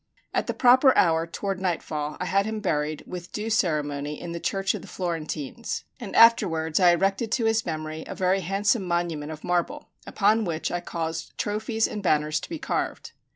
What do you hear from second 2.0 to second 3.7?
I had him buried with due